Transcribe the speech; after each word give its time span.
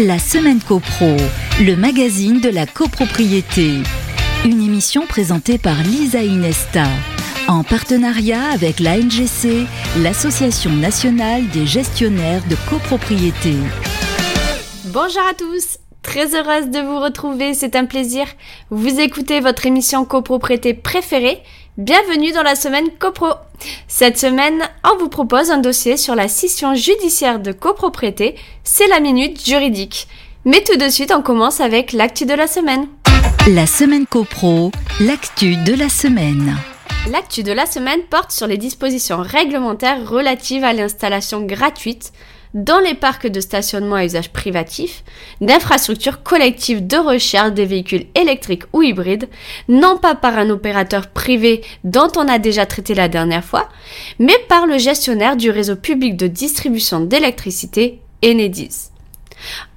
La 0.00 0.18
Semaine 0.18 0.60
CoPro, 0.60 1.16
le 1.60 1.76
magazine 1.76 2.40
de 2.40 2.48
la 2.48 2.66
copropriété. 2.66 3.74
Une 4.44 4.60
émission 4.60 5.06
présentée 5.06 5.56
par 5.56 5.80
Lisa 5.84 6.20
Inesta, 6.20 6.88
en 7.46 7.62
partenariat 7.62 8.42
avec 8.50 8.80
l'ANGC, 8.80 9.68
l'Association 10.02 10.72
nationale 10.72 11.46
des 11.50 11.64
gestionnaires 11.64 12.42
de 12.50 12.56
copropriété. 12.68 13.54
Bonjour 14.86 15.22
à 15.30 15.34
tous 15.34 15.78
Très 16.02 16.34
heureuse 16.34 16.68
de 16.68 16.80
vous 16.80 17.00
retrouver, 17.00 17.54
c'est 17.54 17.74
un 17.76 17.86
plaisir. 17.86 18.26
Vous 18.70 19.00
écoutez 19.00 19.40
votre 19.40 19.64
émission 19.64 20.04
copropriété 20.04 20.74
préférée. 20.74 21.40
Bienvenue 21.76 22.30
dans 22.30 22.44
la 22.44 22.54
semaine 22.54 22.88
copro. 23.00 23.32
Cette 23.88 24.16
semaine, 24.16 24.62
on 24.84 24.96
vous 24.96 25.08
propose 25.08 25.50
un 25.50 25.58
dossier 25.58 25.96
sur 25.96 26.14
la 26.14 26.28
scission 26.28 26.76
judiciaire 26.76 27.40
de 27.40 27.50
copropriété. 27.50 28.36
C'est 28.62 28.86
la 28.86 29.00
minute 29.00 29.44
juridique. 29.44 30.06
Mais 30.44 30.62
tout 30.62 30.76
de 30.76 30.88
suite, 30.88 31.12
on 31.12 31.20
commence 31.20 31.60
avec 31.60 31.92
l'actu 31.92 32.26
de 32.26 32.34
la 32.34 32.46
semaine. 32.46 32.86
La 33.48 33.66
semaine 33.66 34.06
copro, 34.06 34.70
l'actu 35.00 35.56
de 35.56 35.74
la 35.74 35.88
semaine. 35.88 36.54
L'actu 37.10 37.42
de 37.42 37.50
la 37.50 37.66
semaine 37.66 38.02
porte 38.08 38.30
sur 38.30 38.46
les 38.46 38.56
dispositions 38.56 39.20
réglementaires 39.20 40.08
relatives 40.08 40.62
à 40.62 40.74
l'installation 40.74 41.42
gratuite 41.42 42.12
dans 42.54 42.78
les 42.78 42.94
parcs 42.94 43.26
de 43.26 43.40
stationnement 43.40 43.96
à 43.96 44.04
usage 44.04 44.32
privatif 44.32 45.02
d'infrastructures 45.40 46.22
collectives 46.22 46.86
de 46.86 46.96
recherche 46.96 47.52
des 47.52 47.66
véhicules 47.66 48.06
électriques 48.14 48.62
ou 48.72 48.82
hybrides, 48.82 49.28
non 49.68 49.98
pas 49.98 50.14
par 50.14 50.38
un 50.38 50.50
opérateur 50.50 51.08
privé 51.08 51.62
dont 51.82 52.10
on 52.16 52.28
a 52.28 52.38
déjà 52.38 52.64
traité 52.64 52.94
la 52.94 53.08
dernière 53.08 53.44
fois, 53.44 53.68
mais 54.18 54.36
par 54.48 54.66
le 54.66 54.78
gestionnaire 54.78 55.36
du 55.36 55.50
réseau 55.50 55.76
public 55.76 56.16
de 56.16 56.28
distribution 56.28 57.00
d'électricité, 57.00 58.00
Enedis. 58.24 58.90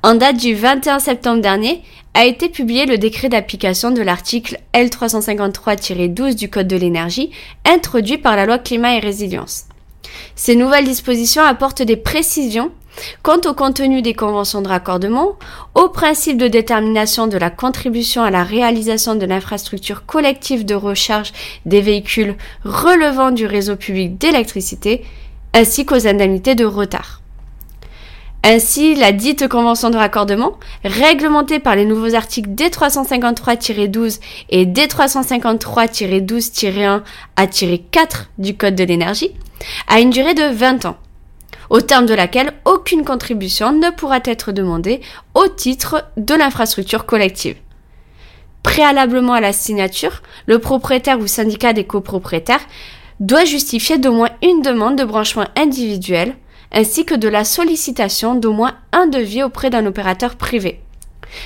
En 0.03 0.15
date 0.15 0.37
du 0.37 0.53
21 0.53 0.99
septembre 0.99 1.41
dernier, 1.41 1.81
a 2.13 2.25
été 2.25 2.49
publié 2.49 2.85
le 2.85 2.97
décret 2.97 3.29
d'application 3.29 3.91
de 3.91 4.01
l'article 4.01 4.59
L353-12 4.73 6.35
du 6.35 6.49
Code 6.49 6.67
de 6.67 6.75
l'énergie, 6.75 7.31
introduit 7.65 8.17
par 8.17 8.35
la 8.35 8.45
loi 8.45 8.57
climat 8.57 8.95
et 8.95 8.99
résilience. 8.99 9.65
Ces 10.35 10.55
nouvelles 10.55 10.85
dispositions 10.85 11.43
apportent 11.43 11.81
des 11.81 11.97
précisions 11.97 12.71
quant 13.23 13.39
au 13.45 13.53
contenu 13.53 14.01
des 14.01 14.13
conventions 14.13 14.61
de 14.61 14.67
raccordement, 14.67 15.37
au 15.75 15.87
principe 15.89 16.37
de 16.37 16.47
détermination 16.47 17.27
de 17.27 17.37
la 17.37 17.49
contribution 17.49 18.23
à 18.23 18.31
la 18.31 18.43
réalisation 18.43 19.15
de 19.15 19.25
l'infrastructure 19.25 20.05
collective 20.05 20.65
de 20.65 20.75
recharge 20.75 21.33
des 21.65 21.81
véhicules 21.81 22.35
relevant 22.63 23.31
du 23.31 23.45
réseau 23.45 23.75
public 23.75 24.17
d'électricité, 24.17 25.03
ainsi 25.53 25.85
qu'aux 25.85 26.07
indemnités 26.07 26.55
de 26.55 26.63
retard. 26.65 27.21
Ainsi, 28.43 28.93
la 28.95 29.11
dite 29.11 29.47
convention 29.49 29.89
de 29.89 29.97
raccordement, 29.97 30.53
réglementée 30.85 31.59
par 31.59 31.75
les 31.75 31.85
nouveaux 31.85 32.15
articles 32.15 32.51
D353-12 32.51 34.21
et 34.49 34.65
D353-12-1 34.65 37.01
à 37.35 37.47
4 37.47 38.29
du 38.37 38.55
Code 38.55 38.75
de 38.75 38.85
l'énergie, 38.85 39.31
a 39.87 39.99
une 39.99 40.09
durée 40.09 40.33
de 40.33 40.53
20 40.53 40.85
ans, 40.85 40.97
au 41.69 41.81
terme 41.81 42.05
de 42.05 42.13
laquelle 42.13 42.53
aucune 42.65 43.03
contribution 43.03 43.71
ne 43.71 43.89
pourra 43.89 44.19
être 44.25 44.51
demandée 44.51 45.01
au 45.33 45.47
titre 45.47 46.05
de 46.17 46.33
l'infrastructure 46.33 47.05
collective. 47.05 47.57
Préalablement 48.63 49.33
à 49.33 49.41
la 49.41 49.53
signature, 49.53 50.21
le 50.45 50.59
propriétaire 50.59 51.19
ou 51.19 51.27
syndicat 51.27 51.73
des 51.73 51.85
copropriétaires 51.85 52.65
doit 53.19 53.45
justifier 53.45 53.97
d'au 53.97 54.11
moins 54.11 54.29
une 54.43 54.61
demande 54.61 54.97
de 54.97 55.03
branchement 55.03 55.47
individuel 55.55 56.35
ainsi 56.71 57.05
que 57.05 57.15
de 57.15 57.27
la 57.27 57.45
sollicitation 57.45 58.35
d'au 58.35 58.51
moins 58.51 58.75
un 58.91 59.07
devis 59.07 59.43
auprès 59.43 59.69
d'un 59.69 59.85
opérateur 59.85 60.35
privé. 60.35 60.81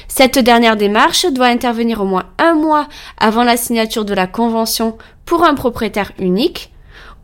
Cette 0.08 0.40
dernière 0.40 0.78
démarche 0.78 1.26
doit 1.32 1.48
intervenir 1.48 2.02
au 2.02 2.06
moins 2.06 2.26
un 2.38 2.54
mois 2.54 2.88
avant 3.18 3.44
la 3.44 3.58
signature 3.58 4.06
de 4.06 4.14
la 4.14 4.28
convention 4.28 4.98
pour 5.26 5.44
un 5.44 5.56
propriétaire 5.56 6.12
unique 6.20 6.72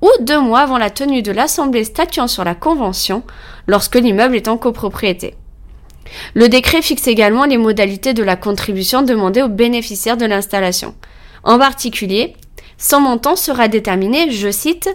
ou 0.01 0.09
deux 0.19 0.39
mois 0.39 0.59
avant 0.59 0.77
la 0.77 0.89
tenue 0.89 1.21
de 1.21 1.31
l'assemblée 1.31 1.83
statuant 1.83 2.27
sur 2.27 2.43
la 2.43 2.55
convention 2.55 3.23
lorsque 3.67 3.95
l'immeuble 3.95 4.35
est 4.35 4.47
en 4.47 4.57
copropriété. 4.57 5.35
Le 6.33 6.49
décret 6.49 6.81
fixe 6.81 7.07
également 7.07 7.45
les 7.45 7.57
modalités 7.57 8.13
de 8.13 8.23
la 8.23 8.35
contribution 8.35 9.01
demandée 9.01 9.41
aux 9.41 9.49
bénéficiaires 9.49 10.17
de 10.17 10.25
l'installation. 10.25 10.95
En 11.43 11.57
particulier, 11.57 12.35
son 12.77 13.01
montant 13.01 13.35
sera 13.35 13.67
déterminé, 13.67 14.31
je 14.31 14.51
cite, 14.51 14.89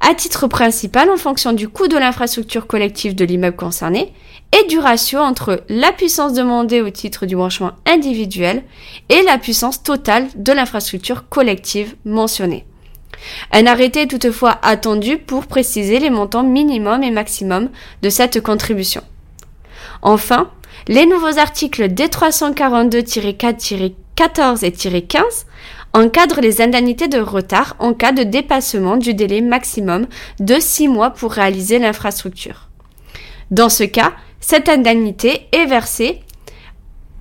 à 0.00 0.14
titre 0.14 0.46
principal 0.46 1.10
en 1.10 1.16
fonction 1.16 1.52
du 1.52 1.68
coût 1.68 1.88
de 1.88 1.96
l'infrastructure 1.96 2.66
collective 2.66 3.14
de 3.14 3.24
l'immeuble 3.24 3.56
concerné 3.56 4.12
et 4.52 4.66
du 4.66 4.78
ratio 4.78 5.18
entre 5.18 5.64
la 5.68 5.92
puissance 5.92 6.32
demandée 6.32 6.82
au 6.82 6.90
titre 6.90 7.26
du 7.26 7.36
branchement 7.36 7.72
individuel 7.86 8.62
et 9.08 9.22
la 9.22 9.38
puissance 9.38 9.82
totale 9.82 10.28
de 10.34 10.52
l'infrastructure 10.52 11.28
collective 11.28 11.94
mentionnée. 12.04 12.66
Un 13.52 13.66
arrêté 13.66 14.02
est 14.02 14.06
toutefois 14.06 14.58
attendu 14.62 15.18
pour 15.18 15.46
préciser 15.46 15.98
les 15.98 16.10
montants 16.10 16.42
minimum 16.42 17.02
et 17.02 17.10
maximum 17.10 17.70
de 18.02 18.10
cette 18.10 18.40
contribution. 18.40 19.02
Enfin, 20.02 20.50
les 20.88 21.06
nouveaux 21.06 21.38
articles 21.38 21.88
D342-4-14 21.88 24.64
et 24.64 25.02
15 25.02 25.46
encadre 25.94 26.40
les 26.40 26.60
indemnités 26.60 27.08
de 27.08 27.18
retard 27.18 27.74
en 27.78 27.94
cas 27.94 28.12
de 28.12 28.22
dépassement 28.22 28.96
du 28.96 29.14
délai 29.14 29.40
maximum 29.40 30.06
de 30.40 30.56
6 30.60 30.88
mois 30.88 31.10
pour 31.10 31.32
réaliser 31.32 31.78
l'infrastructure. 31.78 32.68
Dans 33.50 33.68
ce 33.68 33.84
cas, 33.84 34.12
cette 34.40 34.68
indemnité 34.68 35.48
est 35.52 35.66
versée 35.66 36.20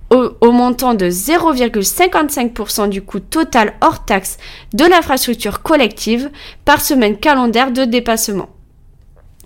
au, 0.10 0.52
montant 0.52 0.94
de 0.94 1.08
0,55% 1.08 2.90
du 2.90 3.02
coût 3.02 3.20
total 3.20 3.74
hors 3.82 4.06
taxe 4.06 4.38
de 4.74 4.86
l'infrastructure 4.86 5.62
collective 5.62 6.30
par 6.64 6.82
semaine 6.82 7.18
calendaire 7.18 7.72
de 7.72 7.86
dépassement. 7.86 8.50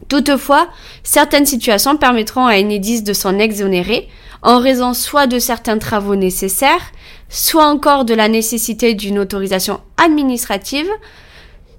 Toutefois, 0.08 0.68
certaines 1.04 1.46
situations 1.46 1.98
permettront 1.98 2.46
à 2.46 2.58
Enedis 2.58 3.04
de 3.04 3.14
s'en 3.14 3.38
exonérer 3.38 4.10
en 4.42 4.60
raison 4.60 4.94
soit 4.94 5.28
de 5.28 5.40
certains 5.40 5.78
travaux 5.78 6.16
nécessaires, 6.16 6.92
soit 7.28 7.68
encore 7.68 8.06
de 8.06 8.14
la 8.14 8.28
nécessité 8.30 8.94
d'une 8.94 9.20
autorisation 9.20 9.82
administrative, 9.98 10.90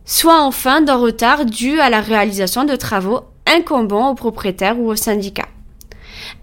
soit 0.05 0.41
enfin 0.41 0.81
d'un 0.83 0.97
retard 0.97 1.47
dû 1.47 1.81
à 1.81 1.89
la 1.89 2.01
réalisation 2.01 2.65
de 2.65 2.77
travaux 2.77 3.21
incombant 3.47 4.11
au 4.11 4.15
propriétaire 4.15 4.79
ou 4.79 4.91
au 4.91 4.97
syndicat. 4.97 5.47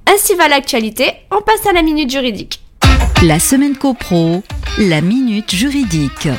Ainsi 0.09 0.35
va 0.35 0.47
l'actualité, 0.47 1.11
on 1.31 1.41
passe 1.41 1.65
à 1.67 1.73
la 1.73 1.81
minute 1.81 2.09
juridique. 2.09 2.61
La 3.23 3.39
semaine 3.39 3.75
copro, 3.75 4.41
la 4.77 5.01
minute 5.01 5.53
juridique. 5.53 6.29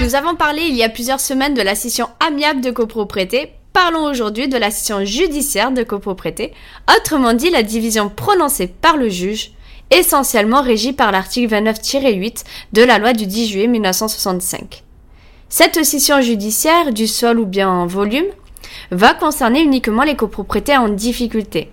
Nous 0.00 0.14
avons 0.14 0.34
parlé 0.34 0.62
il 0.62 0.74
y 0.74 0.82
a 0.82 0.88
plusieurs 0.88 1.20
semaines 1.20 1.52
de 1.52 1.60
la 1.60 1.74
scission 1.74 2.08
amiable 2.26 2.62
de 2.62 2.70
copropriété. 2.70 3.50
Parlons 3.74 4.04
aujourd'hui 4.04 4.48
de 4.48 4.56
la 4.56 4.70
scission 4.70 5.04
judiciaire 5.04 5.72
de 5.72 5.82
copropriété, 5.82 6.54
autrement 6.96 7.34
dit 7.34 7.50
la 7.50 7.62
division 7.62 8.08
prononcée 8.08 8.66
par 8.66 8.96
le 8.96 9.10
juge 9.10 9.50
essentiellement 9.90 10.62
régie 10.62 10.94
par 10.94 11.12
l'article 11.12 11.54
29-8 11.54 12.44
de 12.72 12.82
la 12.82 12.98
loi 12.98 13.12
du 13.12 13.26
10 13.26 13.46
juillet 13.46 13.66
1965. 13.66 14.84
Cette 15.50 15.84
scission 15.84 16.22
judiciaire 16.22 16.94
du 16.94 17.06
sol 17.06 17.38
ou 17.40 17.44
bien 17.44 17.68
en 17.68 17.86
volume 17.86 18.26
va 18.90 19.12
concerner 19.12 19.60
uniquement 19.60 20.02
les 20.02 20.16
copropriétés 20.16 20.78
en 20.78 20.88
difficulté. 20.88 21.70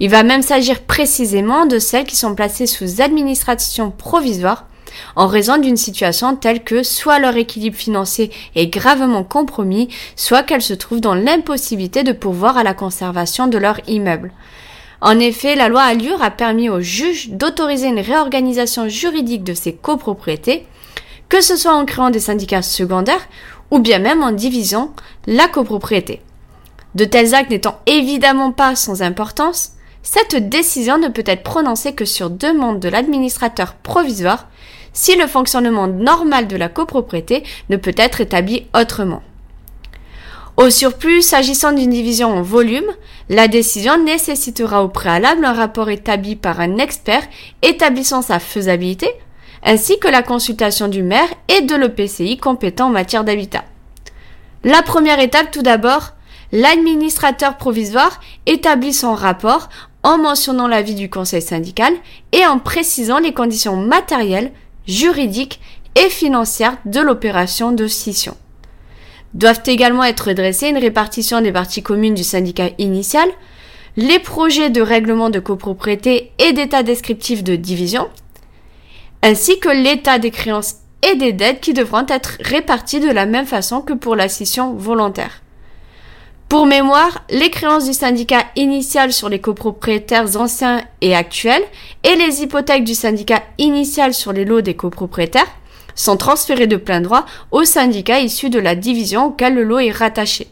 Il 0.00 0.10
va 0.10 0.22
même 0.22 0.42
s'agir 0.42 0.82
précisément 0.82 1.66
de 1.66 1.78
celles 1.78 2.04
qui 2.04 2.16
sont 2.16 2.34
placées 2.34 2.66
sous 2.66 3.00
administration 3.00 3.90
provisoire 3.90 4.66
en 5.14 5.26
raison 5.26 5.58
d'une 5.58 5.76
situation 5.76 6.36
telle 6.36 6.62
que 6.62 6.82
soit 6.82 7.18
leur 7.18 7.36
équilibre 7.36 7.76
financier 7.76 8.30
est 8.54 8.66
gravement 8.66 9.24
compromis, 9.24 9.88
soit 10.14 10.42
qu'elles 10.42 10.62
se 10.62 10.74
trouvent 10.74 11.00
dans 11.00 11.14
l'impossibilité 11.14 12.02
de 12.02 12.12
pourvoir 12.12 12.56
à 12.56 12.62
la 12.62 12.74
conservation 12.74 13.46
de 13.46 13.58
leur 13.58 13.80
immeuble. 13.88 14.32
En 15.00 15.18
effet, 15.18 15.54
la 15.54 15.68
loi 15.68 15.82
Allure 15.82 16.22
a 16.22 16.30
permis 16.30 16.70
aux 16.70 16.80
juges 16.80 17.30
d'autoriser 17.30 17.88
une 17.88 18.00
réorganisation 18.00 18.88
juridique 18.88 19.44
de 19.44 19.54
ces 19.54 19.74
copropriétés, 19.74 20.66
que 21.28 21.40
ce 21.40 21.56
soit 21.56 21.74
en 21.74 21.84
créant 21.84 22.10
des 22.10 22.20
syndicats 22.20 22.62
secondaires 22.62 23.28
ou 23.70 23.78
bien 23.78 23.98
même 23.98 24.22
en 24.22 24.32
divisant 24.32 24.94
la 25.26 25.48
copropriété. 25.48 26.22
De 26.94 27.04
tels 27.04 27.34
actes 27.34 27.50
n'étant 27.50 27.78
évidemment 27.84 28.52
pas 28.52 28.74
sans 28.74 29.02
importance, 29.02 29.72
cette 30.06 30.48
décision 30.48 30.98
ne 30.98 31.08
peut 31.08 31.24
être 31.26 31.42
prononcée 31.42 31.92
que 31.92 32.04
sur 32.04 32.30
demande 32.30 32.78
de 32.78 32.88
l'administrateur 32.88 33.74
provisoire 33.74 34.46
si 34.92 35.16
le 35.16 35.26
fonctionnement 35.26 35.88
normal 35.88 36.46
de 36.46 36.56
la 36.56 36.68
copropriété 36.68 37.42
ne 37.70 37.76
peut 37.76 37.94
être 37.96 38.20
établi 38.20 38.68
autrement. 38.72 39.24
Au 40.56 40.70
surplus, 40.70 41.22
s'agissant 41.22 41.72
d'une 41.72 41.90
division 41.90 42.28
en 42.28 42.40
volume, 42.40 42.88
la 43.28 43.48
décision 43.48 43.98
nécessitera 43.98 44.84
au 44.84 44.88
préalable 44.88 45.44
un 45.44 45.52
rapport 45.52 45.90
établi 45.90 46.36
par 46.36 46.60
un 46.60 46.78
expert 46.78 47.24
établissant 47.62 48.22
sa 48.22 48.38
faisabilité, 48.38 49.10
ainsi 49.64 49.98
que 49.98 50.08
la 50.08 50.22
consultation 50.22 50.86
du 50.86 51.02
maire 51.02 51.28
et 51.48 51.62
de 51.62 51.74
l'EPCI 51.74 52.38
compétent 52.38 52.86
en 52.86 52.90
matière 52.90 53.24
d'habitat. 53.24 53.64
La 54.62 54.82
première 54.82 55.18
étape 55.18 55.50
tout 55.50 55.62
d'abord, 55.62 56.12
l'administrateur 56.52 57.56
provisoire 57.56 58.20
établit 58.46 58.94
son 58.94 59.14
rapport 59.14 59.68
en 60.06 60.18
mentionnant 60.18 60.68
l'avis 60.68 60.94
du 60.94 61.10
conseil 61.10 61.42
syndical 61.42 61.92
et 62.30 62.46
en 62.46 62.60
précisant 62.60 63.18
les 63.18 63.34
conditions 63.34 63.76
matérielles, 63.76 64.52
juridiques 64.86 65.60
et 65.96 66.08
financières 66.08 66.76
de 66.84 67.00
l'opération 67.00 67.72
de 67.72 67.88
scission. 67.88 68.36
Doivent 69.34 69.64
également 69.66 70.04
être 70.04 70.32
dressées 70.32 70.68
une 70.68 70.78
répartition 70.78 71.40
des 71.40 71.50
parties 71.50 71.82
communes 71.82 72.14
du 72.14 72.22
syndicat 72.22 72.70
initial, 72.78 73.28
les 73.96 74.20
projets 74.20 74.70
de 74.70 74.80
règlement 74.80 75.28
de 75.28 75.40
copropriété 75.40 76.30
et 76.38 76.52
d'état 76.52 76.84
descriptif 76.84 77.42
de 77.42 77.56
division, 77.56 78.08
ainsi 79.24 79.58
que 79.58 79.70
l'état 79.70 80.20
des 80.20 80.30
créances 80.30 80.76
et 81.02 81.16
des 81.16 81.32
dettes 81.32 81.60
qui 81.60 81.72
devront 81.72 82.06
être 82.06 82.38
répartis 82.42 83.00
de 83.00 83.10
la 83.10 83.26
même 83.26 83.46
façon 83.46 83.80
que 83.80 83.92
pour 83.92 84.14
la 84.14 84.28
scission 84.28 84.72
volontaire. 84.72 85.42
Pour 86.48 86.66
mémoire, 86.66 87.24
les 87.28 87.50
créances 87.50 87.86
du 87.86 87.92
syndicat 87.92 88.44
initial 88.54 89.12
sur 89.12 89.28
les 89.28 89.40
copropriétaires 89.40 90.36
anciens 90.36 90.80
et 91.00 91.12
actuels 91.12 91.64
et 92.04 92.14
les 92.14 92.40
hypothèques 92.40 92.84
du 92.84 92.94
syndicat 92.94 93.42
initial 93.58 94.14
sur 94.14 94.32
les 94.32 94.44
lots 94.44 94.60
des 94.60 94.74
copropriétaires 94.74 95.50
sont 95.96 96.16
transférées 96.16 96.68
de 96.68 96.76
plein 96.76 97.00
droit 97.00 97.26
au 97.50 97.64
syndicat 97.64 98.20
issu 98.20 98.48
de 98.48 98.60
la 98.60 98.76
division 98.76 99.26
auquel 99.26 99.54
le 99.54 99.64
lot 99.64 99.80
est 99.80 99.90
rattaché. 99.90 100.46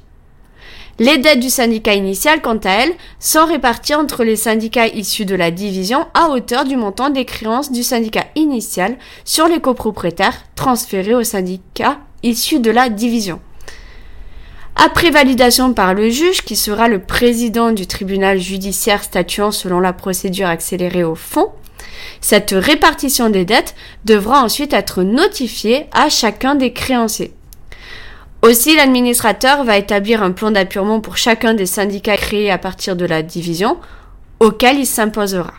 Les 0.99 1.19
dettes 1.19 1.41
du 1.41 1.51
syndicat 1.51 1.95
initial, 1.95 2.43
quant 2.43 2.59
à 2.65 2.71
elles, 2.71 2.95
sont 3.21 3.47
réparties 3.47 3.95
entre 3.95 4.25
les 4.25 4.37
syndicats 4.37 4.89
issus 4.89 5.27
de 5.27 5.37
la 5.37 5.53
division 5.53 6.07
à 6.13 6.29
hauteur 6.29 6.65
du 6.65 6.77
montant 6.77 7.11
des 7.11 7.25
créances 7.25 7.71
du 7.71 7.85
syndicat 7.85 8.27
initial 8.35 8.97
sur 9.25 9.47
les 9.47 9.61
copropriétaires 9.61 10.43
transférés 10.57 11.15
au 11.15 11.23
syndicat 11.23 11.99
issu 12.25 12.59
de 12.59 12.73
la 12.73 12.89
division. 12.89 13.41
Après 14.77 15.11
validation 15.11 15.73
par 15.73 15.95
le 15.95 16.11
juge, 16.11 16.43
qui 16.43 16.57
sera 16.57 16.89
le 16.89 16.99
président 16.99 17.73
du 17.73 17.87
tribunal 17.87 18.39
judiciaire 18.39 19.05
statuant 19.05 19.53
selon 19.53 19.81
la 19.81 19.93
procédure 19.93 20.49
accélérée 20.49 21.05
au 21.05 21.15
fond, 21.15 21.53
cette 22.21 22.51
répartition 22.51 23.31
des 23.31 23.45
dettes 23.45 23.75
devra 24.05 24.43
ensuite 24.43 24.73
être 24.73 25.03
notifiée 25.03 25.87
à 25.93 26.09
chacun 26.09 26.55
des 26.55 26.73
créanciers. 26.73 27.33
Aussi, 28.43 28.77
l'administrateur 28.77 29.65
va 29.65 29.79
établir 29.79 30.23
un 30.23 30.33
plan 30.33 30.51
d'appurement 30.51 31.01
pour 31.01 31.17
chacun 31.17 31.55
des 31.55 31.67
syndicats 31.67 32.17
créés 32.17 32.51
à 32.51 32.59
partir 32.59 32.97
de 32.97 33.07
la 33.07 33.23
division, 33.23 33.79
auquel 34.41 34.79
il 34.79 34.87
s'imposera. 34.87 35.55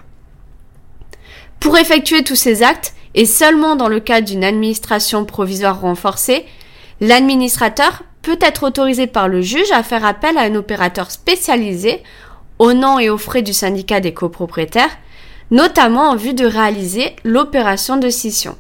Pour 1.60 1.78
effectuer 1.78 2.24
tous 2.24 2.36
ces 2.36 2.62
actes, 2.62 2.94
et 3.16 3.26
seulement 3.26 3.76
dans 3.76 3.88
le 3.88 4.02
cadre 4.02 4.28
d'une 4.28 4.44
administration 4.44 5.26
provisoire 5.26 5.82
renforcée, 5.82 6.46
l'administrateur 7.00 8.04
peut 8.26 8.40
être 8.42 8.64
autorisé 8.64 9.06
par 9.06 9.28
le 9.28 9.44
juge 9.44 9.72
à 9.72 9.84
faire 9.84 10.04
appel 10.04 10.40
à 10.40 10.42
un 10.42 10.56
opérateur 10.56 11.12
spécialisé 11.12 12.02
au 12.58 12.74
nom 12.74 12.98
et 12.98 13.12
aux 13.12 13.20
frais 13.20 13.44
du 13.44 13.54
syndicat 13.54 14.00
des 14.00 14.16
copropriétaires, 14.16 14.98
notamment 15.52 16.10
en 16.10 16.16
vue 16.16 16.34
de 16.34 16.48
réaliser 16.48 17.16
l'opération 17.24 17.98
de 17.98 18.10
scission. 18.10 18.58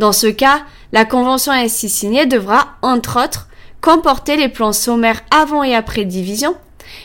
Dans 0.00 0.10
ce 0.10 0.26
cas, 0.26 0.62
la 0.90 1.04
convention 1.04 1.52
ainsi 1.52 1.88
signée 1.88 2.26
devra, 2.26 2.70
entre 2.82 3.22
autres, 3.22 3.46
comporter 3.80 4.36
les 4.36 4.48
plans 4.48 4.72
sommaires 4.72 5.22
avant 5.30 5.62
et 5.62 5.76
après 5.76 6.04
division, 6.04 6.56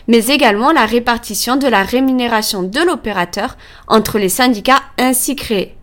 mais 0.07 0.25
également 0.25 0.71
la 0.71 0.88
répartition 0.88 1.55
de 1.55 1.67
la 1.67 1.83
rémunération 1.83 2.63
de 2.63 2.79
l'opérateur 2.79 3.57
entre 3.88 4.17
les 4.17 4.29
syndicats 4.29 4.81
ainsi 4.97 5.35
créés. 5.35 5.75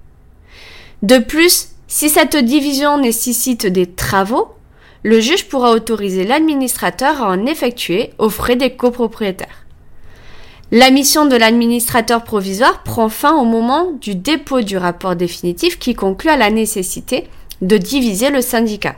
De 1.02 1.19
plus, 1.19 1.69
si 1.87 2.08
cette 2.08 2.37
division 2.37 2.99
nécessite 2.99 3.67
des 3.69 3.87
travaux, 3.87 4.49
le 5.02 5.20
juge 5.20 5.49
pourra 5.49 5.73
autoriser 5.73 6.25
l'administrateur 6.25 7.23
à 7.23 7.31
en 7.31 7.47
effectuer 7.47 8.11
aux 8.19 8.31
frais 8.31 8.56
des 8.56 8.70
copropriétaires. 8.76 9.64
La 10.73 10.91
mission 10.91 11.25
de 11.25 11.35
l'administrateur 11.35 12.23
provisoire 12.23 12.82
prend 12.85 13.08
fin 13.08 13.35
au 13.35 13.44
moment 13.44 13.91
du 14.00 14.14
dépôt 14.14 14.61
du 14.61 14.76
rapport 14.76 15.17
définitif 15.17 15.79
qui 15.79 15.94
conclut 15.94 16.31
à 16.31 16.37
la 16.37 16.50
nécessité 16.50 17.26
de 17.61 17.76
diviser 17.76 18.31
le 18.31 18.41
syndicat. 18.41 18.94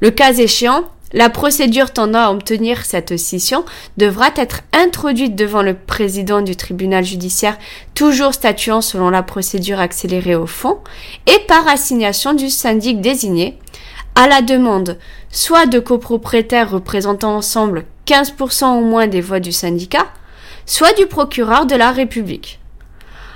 Le 0.00 0.10
cas 0.10 0.32
échéant, 0.32 0.84
la 1.12 1.28
procédure 1.28 1.92
tendant 1.92 2.20
à 2.20 2.30
obtenir 2.30 2.84
cette 2.84 3.18
scission 3.18 3.64
devra 3.96 4.28
être 4.36 4.62
introduite 4.72 5.36
devant 5.36 5.62
le 5.62 5.74
président 5.74 6.40
du 6.40 6.56
tribunal 6.56 7.04
judiciaire, 7.04 7.58
toujours 7.94 8.32
statuant 8.32 8.80
selon 8.80 9.10
la 9.10 9.22
procédure 9.22 9.80
accélérée 9.80 10.36
au 10.36 10.46
fond, 10.46 10.78
et 11.26 11.38
par 11.48 11.68
assignation 11.68 12.32
du 12.32 12.48
syndic 12.48 13.00
désigné, 13.00 13.58
à 14.14 14.26
la 14.26 14.42
demande 14.42 14.98
soit 15.30 15.66
de 15.66 15.78
copropriétaires 15.78 16.70
représentant 16.70 17.36
ensemble 17.36 17.84
15% 18.06 18.78
au 18.78 18.84
moins 18.84 19.06
des 19.06 19.20
voix 19.20 19.40
du 19.40 19.52
syndicat, 19.52 20.06
soit 20.66 20.92
du 20.98 21.06
procureur 21.06 21.66
de 21.66 21.74
la 21.74 21.90
République. 21.92 22.60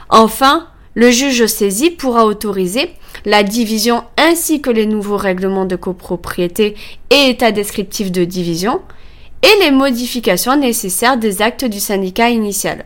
Enfin, 0.09 0.69
le 0.95 1.11
juge 1.11 1.47
saisi 1.47 1.91
pourra 1.91 2.25
autoriser 2.25 2.91
la 3.25 3.43
division 3.43 4.05
ainsi 4.17 4.61
que 4.61 4.71
les 4.71 4.87
nouveaux 4.87 5.17
règlements 5.17 5.65
de 5.65 5.77
copropriété 5.77 6.75
et 7.11 7.31
état 7.31 7.53
descriptif 7.53 8.13
de 8.13 8.25
division 8.25 8.81
et 9.43 9.65
les 9.65 9.71
modifications 9.71 10.57
nécessaires 10.57 11.19
des 11.19 11.43
actes 11.43 11.65
du 11.65 11.81
syndicat 11.81 12.31
initial. 12.31 12.85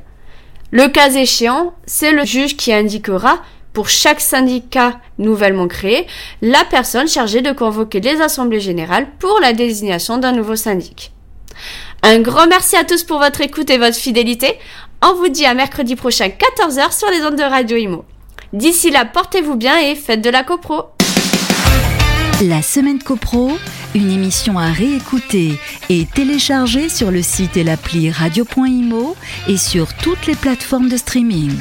Le 0.70 0.88
cas 0.88 1.10
échéant, 1.10 1.74
c'est 1.86 2.12
le 2.12 2.24
juge 2.24 2.56
qui 2.56 2.72
indiquera 2.72 3.40
pour 3.72 3.88
chaque 3.88 4.20
syndicat 4.20 5.00
nouvellement 5.18 5.68
créé 5.68 6.06
la 6.42 6.64
personne 6.64 7.08
chargée 7.08 7.42
de 7.42 7.52
convoquer 7.52 8.00
les 8.00 8.20
assemblées 8.20 8.60
générales 8.60 9.06
pour 9.18 9.38
la 9.40 9.52
désignation 9.52 10.18
d'un 10.18 10.32
nouveau 10.32 10.56
syndic. 10.56 11.12
Un 12.02 12.20
grand 12.20 12.46
merci 12.46 12.76
à 12.76 12.84
tous 12.84 13.04
pour 13.04 13.18
votre 13.18 13.40
écoute 13.40 13.70
et 13.70 13.78
votre 13.78 13.96
fidélité. 13.96 14.58
On 15.02 15.14
vous 15.14 15.28
dit 15.28 15.44
à 15.44 15.54
mercredi 15.54 15.96
prochain 15.96 16.28
14h 16.28 16.98
sur 16.98 17.10
les 17.10 17.22
ondes 17.24 17.36
de 17.36 17.42
Radio 17.42 17.76
Imo. 17.76 18.04
D'ici 18.52 18.90
là, 18.90 19.04
portez-vous 19.04 19.56
bien 19.56 19.78
et 19.78 19.94
faites 19.94 20.22
de 20.22 20.30
la 20.30 20.42
copro. 20.42 20.86
La 22.42 22.62
semaine 22.62 22.98
copro, 22.98 23.52
une 23.94 24.10
émission 24.10 24.58
à 24.58 24.70
réécouter 24.72 25.58
et 25.90 26.06
télécharger 26.06 26.88
sur 26.88 27.10
le 27.10 27.20
site 27.22 27.58
et 27.58 27.64
l'appli 27.64 28.10
radio.imo 28.10 29.14
et 29.46 29.58
sur 29.58 29.94
toutes 29.94 30.26
les 30.26 30.34
plateformes 30.34 30.88
de 30.88 30.96
streaming. 30.96 31.52